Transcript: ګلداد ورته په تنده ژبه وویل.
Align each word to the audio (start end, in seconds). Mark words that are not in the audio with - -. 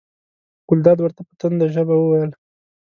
ګلداد 0.69 0.97
ورته 1.01 1.21
په 1.27 1.33
تنده 1.39 1.67
ژبه 1.75 1.95
وویل. 1.99 2.31